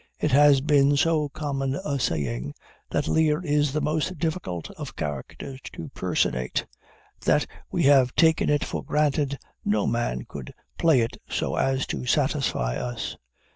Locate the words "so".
0.97-1.29, 11.29-11.53